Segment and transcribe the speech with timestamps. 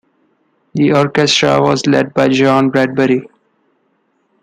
[0.73, 3.27] The orchestra was led by John Bradbury.